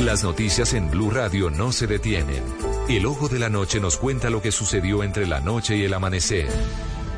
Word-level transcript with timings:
Las 0.00 0.24
noticias 0.24 0.74
en 0.74 0.90
Blue 0.90 1.08
Radio 1.08 1.50
no 1.50 1.70
se 1.70 1.86
detienen. 1.86 2.42
El 2.88 3.06
ojo 3.06 3.28
de 3.28 3.38
la 3.38 3.48
noche 3.48 3.78
nos 3.78 3.96
cuenta 3.96 4.28
lo 4.28 4.42
que 4.42 4.50
sucedió 4.50 5.04
entre 5.04 5.24
la 5.24 5.40
noche 5.40 5.76
y 5.76 5.84
el 5.84 5.94
amanecer. 5.94 6.48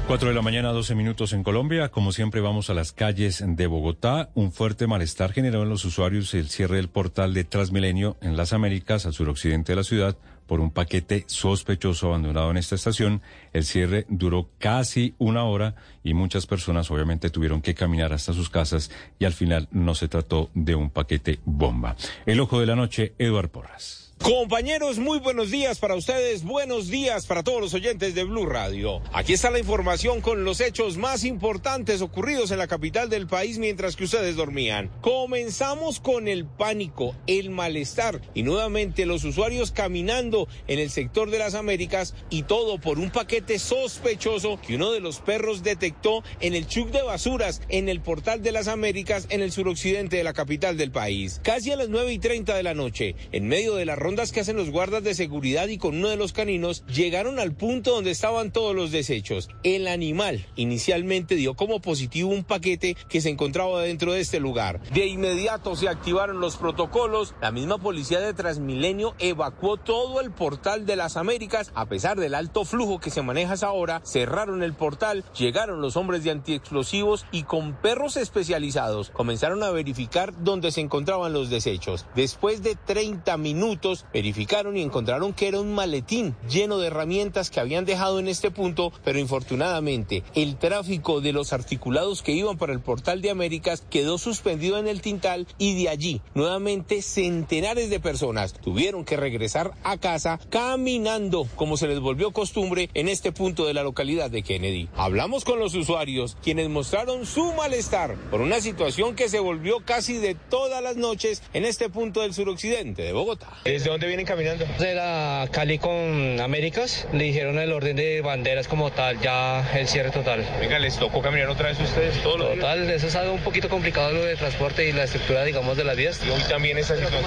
4 0.06 0.28
de 0.28 0.34
la 0.34 0.42
mañana, 0.42 0.72
12 0.72 0.94
minutos 0.94 1.32
en 1.32 1.42
Colombia. 1.42 1.88
Como 1.88 2.12
siempre, 2.12 2.42
vamos 2.42 2.68
a 2.68 2.74
las 2.74 2.92
calles 2.92 3.42
de 3.44 3.66
Bogotá. 3.66 4.28
Un 4.34 4.52
fuerte 4.52 4.86
malestar 4.86 5.32
generó 5.32 5.62
en 5.62 5.70
los 5.70 5.86
usuarios 5.86 6.34
el 6.34 6.50
cierre 6.50 6.76
del 6.76 6.88
portal 6.88 7.32
de 7.32 7.44
Transmilenio 7.44 8.18
en 8.20 8.36
las 8.36 8.52
Américas, 8.52 9.06
al 9.06 9.14
suroccidente 9.14 9.72
de 9.72 9.76
la 9.76 9.82
ciudad, 9.82 10.16
por 10.46 10.60
un 10.60 10.70
paquete 10.70 11.24
sospechoso 11.27 12.09
abandonado 12.09 12.50
en 12.50 12.56
esta 12.56 12.74
estación. 12.74 13.23
El 13.52 13.64
cierre 13.64 14.06
duró 14.09 14.48
casi 14.59 15.14
una 15.18 15.45
hora 15.45 15.74
y 16.02 16.14
muchas 16.14 16.46
personas 16.46 16.91
obviamente 16.91 17.30
tuvieron 17.30 17.62
que 17.62 17.74
caminar 17.74 18.12
hasta 18.12 18.32
sus 18.32 18.51
casas 18.51 18.90
y 19.18 19.24
al 19.24 19.32
final 19.32 19.68
no 19.70 19.95
se 19.95 20.09
trató 20.09 20.51
de 20.54 20.74
un 20.74 20.90
paquete 20.90 21.40
bomba. 21.45 21.96
El 22.24 22.40
ojo 22.40 22.60
de 22.60 22.66
la 22.66 22.77
noche, 22.77 23.14
Eduard 23.18 23.51
Porras. 23.51 24.06
Compañeros, 24.23 24.98
muy 24.98 25.20
buenos 25.20 25.52
días 25.52 25.78
para 25.78 25.95
ustedes, 25.95 26.43
buenos 26.43 26.88
días 26.88 27.26
para 27.26 27.45
todos 27.45 27.60
los 27.60 27.74
oyentes 27.74 28.15
de 28.15 28.24
Blue 28.24 28.46
Radio. 28.46 29.01
Aquí 29.13 29.35
está 29.35 29.51
la 29.51 29.60
información 29.60 30.20
con 30.20 30.42
los 30.42 30.60
hechos 30.60 30.96
más 30.96 31.23
importantes 31.23 32.01
ocurridos 32.01 32.51
en 32.51 32.59
la 32.59 32.66
capital 32.66 33.09
del 33.09 33.29
país 33.29 33.59
mientras 33.59 33.95
que 33.95 34.02
ustedes 34.02 34.35
dormían. 34.35 34.90
Comenzamos 35.01 36.01
con 36.01 36.26
el 36.26 36.45
pánico, 36.45 37.15
el 37.29 37.51
malestar 37.51 38.20
y 38.35 38.42
nuevamente 38.42 39.07
los 39.07 39.23
usuarios 39.23 39.70
caminando 39.70 40.35
en 40.68 40.79
el 40.79 40.90
sector 40.90 41.30
de 41.30 41.38
las 41.38 41.54
Américas 41.54 42.15
y 42.30 42.42
todo 42.42 42.79
por 42.79 42.98
un 42.98 43.10
paquete 43.10 43.59
sospechoso 43.59 44.60
que 44.60 44.76
uno 44.76 44.92
de 44.92 45.01
los 45.01 45.20
perros 45.20 45.62
detectó 45.62 46.23
en 46.40 46.54
el 46.54 46.66
chuc 46.66 46.90
de 46.90 47.02
basuras 47.02 47.62
en 47.68 47.88
el 47.88 48.01
portal 48.01 48.42
de 48.42 48.52
las 48.52 48.68
Américas 48.68 49.26
en 49.30 49.40
el 49.40 49.52
suroccidente 49.52 50.16
de 50.16 50.24
la 50.24 50.32
capital 50.32 50.76
del 50.76 50.90
país. 50.90 51.40
Casi 51.42 51.73
a 51.73 51.76
las 51.76 51.88
9 51.88 52.12
y 52.12 52.18
30 52.18 52.54
de 52.54 52.62
la 52.62 52.74
noche, 52.74 53.14
en 53.32 53.48
medio 53.48 53.74
de 53.74 53.87
la 53.87 53.96
rondas 53.96 54.32
que 54.32 54.40
hacen 54.40 54.57
los 54.57 54.70
guardas 54.70 55.02
de 55.02 55.14
seguridad 55.14 55.68
y 55.68 55.79
con 55.79 55.96
uno 55.96 56.09
de 56.09 56.16
los 56.16 56.32
caninos 56.32 56.84
llegaron 56.87 57.38
al 57.38 57.54
punto 57.54 57.92
donde 57.92 58.10
estaban 58.10 58.52
todos 58.52 58.74
los 58.74 58.90
desechos. 58.92 59.48
El 59.62 59.88
animal 59.88 60.46
inicialmente 60.57 61.37
dio 61.37 61.54
como 61.54 61.80
positivo 61.80 62.30
un 62.30 62.45
paquete 62.45 62.96
que 63.09 63.20
se 63.20 63.30
encontraba 63.30 63.82
dentro 63.82 64.12
de 64.12 64.20
este 64.20 64.41
lugar. 64.41 64.82
De 64.92 65.06
inmediato 65.06 65.76
se 65.76 65.88
activaron 65.88 66.41
los 66.41 66.56
protocolos. 66.56 67.34
La 67.41 67.53
misma 67.53 67.78
policía 67.78 68.20
de 68.20 68.34
Transmilenio 68.34 69.14
evacuó 69.19 69.76
todo 69.76 70.20
el 70.20 70.25
portal 70.31 70.87
de 70.87 70.97
las 70.97 71.16
Américas. 71.16 71.72
A 71.75 71.87
pesar 71.87 72.19
del 72.19 72.34
alto 72.34 72.65
flujo 72.65 73.00
que 73.00 73.10
se 73.10 73.22
maneja 73.22 73.56
ahora, 73.62 74.03
cerraron 74.05 74.62
el 74.62 74.75
portal, 74.75 75.25
llegaron 75.37 75.81
los 75.81 75.97
hombres 75.97 76.25
de 76.25 76.32
antiexplosivos 76.32 77.27
y 77.32 77.44
con 77.44 77.75
perros 77.75 78.16
especializados 78.16 79.10
comenzaron 79.10 79.62
a 79.62 79.71
verificar 79.71 80.34
dónde 80.43 80.72
se 80.72 80.81
encontraban 80.81 81.32
los 81.32 81.50
desechos. 81.50 82.06
Después 82.15 82.62
de 82.62 82.75
30 82.75 83.37
minutos, 83.37 84.04
verificaron 84.12 84.77
y 84.77 84.82
encontraron 84.82 85.32
que 85.32 85.49
era 85.49 85.60
un 85.60 85.75
maletín 85.75 86.37
lleno 86.49 86.78
de 86.78 86.88
herramientas 86.88 87.50
que 87.50 87.60
habían 87.60 87.84
dejado 87.84 88.19
en 88.19 88.28
este 88.28 88.50
punto, 88.50 88.93
pero 89.04 89.19
infortunadamente 89.19 90.22
el 90.34 90.56
tráfico 90.56 91.20
de 91.20 91.32
los 91.32 91.53
articulados 91.53 92.22
que 92.22 92.32
iban 92.32 92.59
para 92.59 92.72
el 92.72 92.81
portal 92.81 93.22
de 93.22 93.31
Américas 93.31 93.84
quedó 93.88 94.19
suspendido 94.19 94.78
en 94.78 94.88
el 94.88 95.00
Tintal 95.00 95.47
y 95.59 95.82
de 95.82 95.88
allí 95.88 96.20
nuevamente 96.34 97.03
centenares 97.03 97.91
de 97.91 98.00
personas 98.00 98.53
tuvieron 98.54 99.04
que 99.04 99.16
regresar 99.16 99.72
a 99.84 99.97
casa 99.97 100.16
caminando 100.49 101.47
como 101.56 101.77
se 101.77 101.87
les 101.87 102.00
volvió 102.00 102.32
costumbre 102.32 102.88
en 102.94 103.09
este 103.09 103.32
punto 103.32 103.66
de 103.66 103.75
la 103.75 103.82
localidad 103.82 104.31
de 104.31 104.43
Kennedy. 104.43 104.88
Hablamos 104.97 105.44
con 105.44 105.59
los 105.59 105.75
usuarios 105.75 106.37
quienes 106.43 106.69
mostraron 106.69 107.27
su 107.27 107.53
malestar 107.53 108.15
por 108.31 108.41
una 108.41 108.60
situación 108.60 109.15
que 109.15 109.28
se 109.28 109.41
volvió 109.41 109.81
casi 109.84 110.16
de 110.16 110.34
todas 110.34 110.82
las 110.82 110.97
noches 110.97 111.43
en 111.53 111.65
este 111.65 111.88
punto 111.88 112.22
del 112.22 112.32
suroccidente 112.32 113.03
de 113.03 113.12
Bogotá. 113.12 113.49
¿Desde 113.65 113.91
dónde 113.91 114.06
vienen 114.06 114.27
caminando? 114.27 114.65
De 114.78 114.94
la 114.94 115.49
Cali 115.53 115.78
con 115.78 116.41
Américas, 116.41 117.06
le 117.12 117.25
dijeron 117.25 117.59
el 117.59 117.72
orden 117.72 117.97
de 117.97 118.21
banderas 118.22 118.69
como 118.69 118.91
tal, 118.91 119.21
ya 119.21 119.71
el 119.78 119.87
cierre 119.87 120.10
total. 120.10 120.47
Venga, 120.60 120.78
¿les 120.78 120.97
tocó 120.98 121.21
caminar 121.21 121.48
otra 121.48 121.69
vez 121.69 121.81
ustedes 121.81 122.22
todos 122.22 122.38
los 122.38 122.54
Total, 122.54 122.88
eso 122.91 123.06
es 123.09 123.16
algo 123.16 123.34
un 123.34 123.41
poquito 123.41 123.69
complicado 123.69 124.12
lo 124.12 124.25
de 124.25 124.37
transporte 124.37 124.88
y 124.88 124.93
la 124.93 125.04
estructura, 125.04 125.44
digamos, 125.44 125.77
de 125.77 125.84
las 125.84 125.97
vías. 125.97 126.21
¿Y 126.27 126.31
hoy 126.31 126.41
también 126.48 126.78
esa 126.78 126.97
situación? 126.97 127.22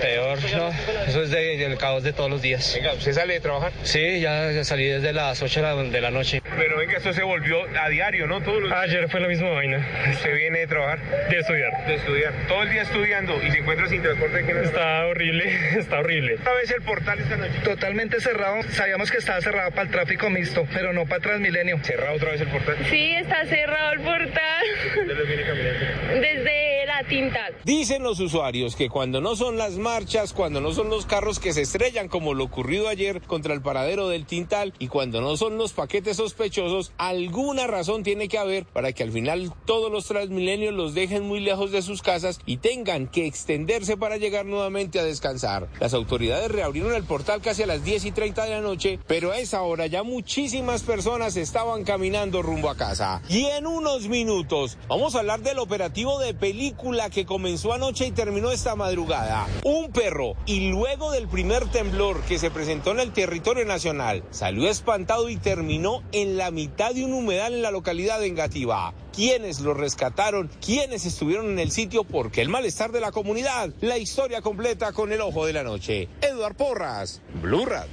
Peor, 0.00 0.38
no, 0.56 0.68
eso 1.06 1.22
es 1.22 1.30
de, 1.30 1.64
el 1.64 1.78
caos 1.78 2.02
de 2.02 2.12
todos 2.12 2.30
los 2.30 2.33
días. 2.42 2.74
Venga, 2.74 2.94
¿usted 2.94 3.12
sale 3.12 3.34
de 3.34 3.40
trabajar? 3.40 3.72
Sí, 3.82 4.20
ya 4.20 4.64
salí 4.64 4.86
desde 4.86 5.12
las 5.12 5.42
8 5.42 5.62
de 5.90 6.00
la 6.00 6.10
noche. 6.10 6.42
Pero 6.56 6.78
venga, 6.78 6.96
esto 6.96 7.12
se 7.12 7.22
volvió 7.22 7.58
a 7.80 7.88
diario, 7.88 8.26
¿no? 8.26 8.40
Todos 8.42 8.62
los 8.62 8.72
Ayer 8.72 9.08
fue 9.08 9.20
la 9.20 9.28
misma 9.28 9.50
vaina. 9.50 9.86
¿Usted 10.10 10.34
viene 10.34 10.60
de 10.60 10.66
trabajar? 10.66 10.98
De 11.28 11.38
estudiar. 11.38 11.86
De 11.86 11.94
estudiar. 11.94 12.32
Todo 12.48 12.62
el 12.62 12.70
día 12.70 12.82
estudiando 12.82 13.42
y 13.42 13.50
se 13.50 13.58
encuentra 13.58 13.88
sin 13.88 14.02
transporte. 14.02 14.44
¿qué 14.44 14.54
no 14.54 14.60
Está 14.62 15.06
horrible, 15.06 15.44
está 15.78 15.98
horrible. 15.98 16.34
Esta 16.34 16.52
vez 16.52 16.70
el 16.70 16.82
portal 16.82 17.20
esta 17.20 17.36
noche. 17.36 17.58
Totalmente 17.64 18.20
cerrado. 18.20 18.62
Sabíamos 18.70 19.10
que 19.10 19.18
estaba 19.18 19.40
cerrado 19.40 19.70
para 19.70 19.82
el 19.82 19.90
tráfico 19.90 20.30
mixto, 20.30 20.66
pero 20.72 20.92
no 20.92 21.06
para 21.06 21.20
Transmilenio. 21.20 21.78
¿Cerrado 21.82 22.16
otra 22.16 22.32
vez 22.32 22.40
el 22.40 22.48
portal? 22.48 22.76
Sí, 22.90 23.12
está 23.16 23.44
cerrado 23.46 23.92
el 23.92 24.00
portal. 24.00 24.64
¿Dónde 24.96 25.24
viene 25.24 25.42
caminando? 25.44 26.20
Desde 26.20 26.63
tinta. 27.08 27.38
Dicen 27.64 28.02
los 28.02 28.20
usuarios 28.20 28.76
que 28.76 28.88
cuando 28.88 29.20
no 29.20 29.36
son 29.36 29.56
las 29.56 29.74
marchas, 29.74 30.32
cuando 30.32 30.60
no 30.60 30.72
son 30.72 30.90
los 30.90 31.06
carros 31.06 31.38
que 31.38 31.52
se 31.52 31.62
estrellan 31.62 32.08
como 32.08 32.34
lo 32.34 32.44
ocurrido 32.44 32.88
ayer 32.88 33.20
contra 33.22 33.54
el 33.54 33.62
paradero 33.62 34.08
del 34.08 34.26
Tintal 34.26 34.72
y 34.78 34.88
cuando 34.88 35.20
no 35.20 35.36
son 35.36 35.58
los 35.58 35.72
paquetes 35.72 36.16
sospechosos, 36.16 36.92
alguna 36.98 37.66
razón 37.66 38.02
tiene 38.02 38.28
que 38.28 38.38
haber 38.38 38.64
para 38.66 38.92
que 38.92 39.02
al 39.02 39.12
final 39.12 39.52
todos 39.64 39.90
los 39.90 40.06
transmilenios 40.06 40.74
los 40.74 40.94
dejen 40.94 41.26
muy 41.26 41.40
lejos 41.40 41.72
de 41.72 41.82
sus 41.82 42.02
casas 42.02 42.40
y 42.46 42.58
tengan 42.58 43.06
que 43.06 43.26
extenderse 43.26 43.96
para 43.96 44.16
llegar 44.16 44.46
nuevamente 44.46 44.98
a 44.98 45.04
descansar. 45.04 45.68
Las 45.80 45.94
autoridades 45.94 46.50
reabrieron 46.50 46.94
el 46.94 47.04
portal 47.04 47.40
casi 47.40 47.62
a 47.62 47.66
las 47.66 47.84
10 47.84 48.06
y 48.06 48.12
30 48.12 48.44
de 48.44 48.50
la 48.50 48.60
noche, 48.60 48.98
pero 49.06 49.32
a 49.32 49.38
esa 49.38 49.62
hora 49.62 49.86
ya 49.86 50.02
muchísimas 50.02 50.82
personas 50.82 51.36
estaban 51.36 51.84
caminando 51.84 52.42
rumbo 52.42 52.70
a 52.70 52.76
casa. 52.76 53.22
Y 53.28 53.44
en 53.46 53.66
unos 53.66 54.08
minutos 54.08 54.78
vamos 54.88 55.14
a 55.14 55.20
hablar 55.20 55.40
del 55.40 55.58
operativo 55.58 56.18
de 56.18 56.34
película 56.34 56.93
que 57.10 57.26
comenzó 57.26 57.72
anoche 57.72 58.06
y 58.06 58.12
terminó 58.12 58.50
esta 58.50 58.76
madrugada. 58.76 59.46
Un 59.64 59.90
perro 59.90 60.34
y 60.46 60.70
luego 60.70 61.10
del 61.10 61.28
primer 61.28 61.66
temblor 61.66 62.20
que 62.22 62.38
se 62.38 62.50
presentó 62.50 62.92
en 62.92 63.00
el 63.00 63.12
territorio 63.12 63.64
nacional, 63.64 64.22
salió 64.30 64.68
espantado 64.68 65.28
y 65.28 65.36
terminó 65.36 66.02
en 66.12 66.36
la 66.36 66.50
mitad 66.50 66.94
de 66.94 67.04
un 67.04 67.12
humedal 67.12 67.54
en 67.54 67.62
la 67.62 67.70
localidad 67.70 68.20
de 68.20 68.26
Engativá. 68.26 68.94
¿Quiénes 69.12 69.60
lo 69.60 69.74
rescataron? 69.74 70.50
¿Quiénes 70.64 71.04
estuvieron 71.04 71.50
en 71.50 71.58
el 71.58 71.70
sitio? 71.70 72.04
¿Por 72.04 72.30
qué 72.30 72.42
el 72.42 72.48
malestar 72.48 72.92
de 72.92 73.00
la 73.00 73.12
comunidad? 73.12 73.70
La 73.80 73.98
historia 73.98 74.40
completa 74.40 74.92
con 74.92 75.12
el 75.12 75.20
ojo 75.20 75.46
de 75.46 75.52
la 75.52 75.62
noche. 75.62 76.08
Eduard 76.20 76.56
Porras, 76.56 77.20
Blue 77.42 77.64
Radio. 77.64 77.90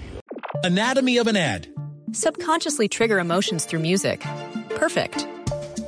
Anatomy 0.63 1.19
of 1.19 1.27
an 1.27 1.37
ad. 1.37 1.67
Subconsciously 2.13 2.87
trigger 2.87 3.19
emotions 3.19 3.65
through 3.65 3.81
music. 3.81 4.21
Perfect. 4.75 5.27